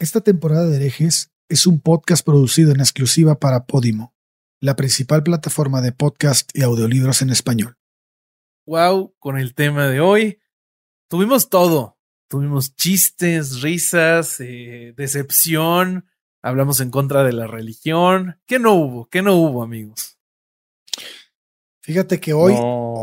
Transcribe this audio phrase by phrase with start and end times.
[0.00, 4.14] Esta temporada de herejes es un podcast producido en exclusiva para Podimo,
[4.58, 7.76] la principal plataforma de podcast y audiolibros en español.
[8.64, 10.38] Wow, con el tema de hoy.
[11.10, 11.98] Tuvimos todo.
[12.30, 16.08] Tuvimos chistes, risas, eh, decepción.
[16.42, 18.40] Hablamos en contra de la religión.
[18.46, 19.06] ¿Qué no hubo?
[19.10, 20.18] ¿Qué no hubo, amigos?
[21.82, 22.60] Fíjate que hoy, No.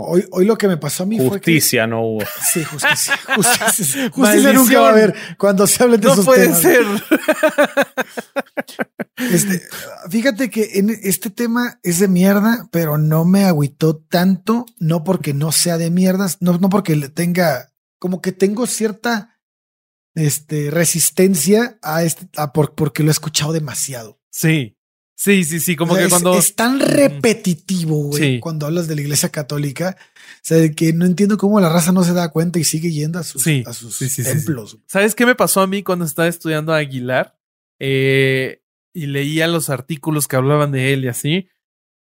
[0.07, 1.51] hoy, hoy lo que me pasó a mí fue que.
[1.53, 2.19] Justicia no hubo.
[2.53, 3.17] Sí, justicia.
[3.35, 6.61] Justicia, justicia nunca va a haber cuando se hablen de No esos puede temas.
[6.61, 6.85] ser.
[9.17, 9.61] Este,
[10.09, 15.33] fíjate que en este tema es de mierda, pero no me agüitó tanto, no porque
[15.33, 19.39] no sea de mierdas, no, no porque le tenga, como que tengo cierta
[20.13, 24.19] este, resistencia a este, a por- porque lo he escuchado demasiado.
[24.29, 24.76] sí.
[25.19, 25.75] Sí, sí, sí.
[25.75, 26.37] Como O sea, que es, cuando.
[26.37, 28.39] es tan repetitivo, güey, Sí.
[28.39, 32.03] cuando hablas de la iglesia católica, o sea, que no entiendo cómo la raza no
[32.03, 34.77] se da cuenta y sigue yendo a sus, Sí, a sus sí, templos.
[34.85, 37.35] ¿Sabes qué me pasó a mí cuando estaba estudiando a Aguilar?
[37.79, 38.61] Eh,
[38.93, 41.47] y leía los artículos que hablaban de él y así.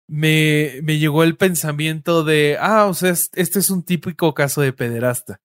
[0.08, 4.60] Me, me llegó el pensamiento de, ah, o sea, es- este es un típico caso
[4.62, 5.40] de pederasta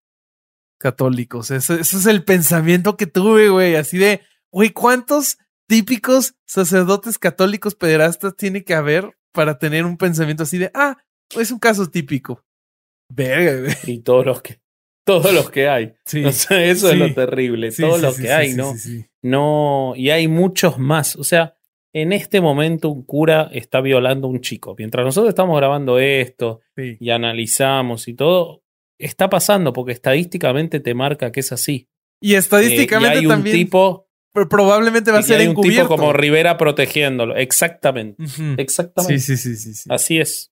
[0.77, 1.39] católico.
[1.39, 5.38] O sea, ese, ese es el pensamiento que tuve, güey, así de, güey, ¿cuántos
[5.70, 10.98] típicos sacerdotes católicos pederastas tiene que haber para tener un pensamiento así de, ah,
[11.38, 12.44] es un caso típico?
[13.08, 13.72] Verga.
[13.86, 14.59] Y todos los que,
[15.06, 15.94] todos los que hay.
[16.06, 16.25] Sí.
[16.25, 17.72] O sea, eso es lo terrible.
[17.72, 18.73] Sí, todos los que hay, ¿no?
[19.22, 21.16] No, y hay muchos más.
[21.16, 21.56] O sea,
[21.94, 24.73] en este momento un cura está violando a un chico.
[24.75, 28.64] Mientras nosotros estamos grabando esto y analizamos y todo,
[28.97, 31.88] está pasando porque estadísticamente te marca que es así.
[32.20, 35.53] Y Eh, estadísticamente y hay un también tipo, pero probablemente va a ser hay un
[35.55, 35.89] tipo encubierto.
[35.89, 37.35] como Rivera protegiéndolo.
[37.35, 38.23] Exactamente.
[38.58, 39.19] Exactamente.
[39.19, 39.89] Sí, sí, sí, sí, sí.
[39.91, 40.52] Así es.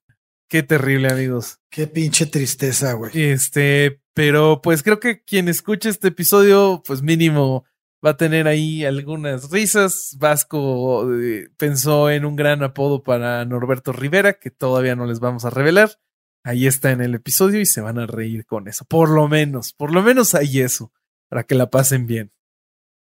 [0.50, 1.60] Qué terrible, amigos.
[1.70, 3.12] Qué pinche tristeza, güey.
[3.14, 7.66] Este, pero pues creo que quien escuche este episodio, pues mínimo
[8.06, 10.16] va a tener ahí algunas risas.
[10.18, 15.44] Vasco eh, pensó en un gran apodo para Norberto Rivera, que todavía no les vamos
[15.46, 16.00] a revelar.
[16.44, 18.86] Ahí está en el episodio y se van a reír con eso.
[18.86, 20.94] Por lo menos, por lo menos hay eso,
[21.30, 22.32] para que la pasen bien.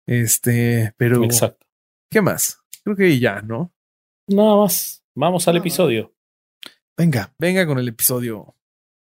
[0.06, 1.66] Este, pero Exacto.
[2.10, 2.60] ¿qué más?
[2.84, 3.72] Creo que ya, ¿no?
[4.28, 5.04] Nada más.
[5.14, 6.14] Vamos al episodio.
[6.96, 7.34] Venga.
[7.38, 8.54] Venga con el episodio.